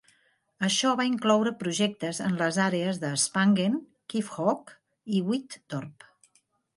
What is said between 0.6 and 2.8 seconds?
Això va incloure projectes en les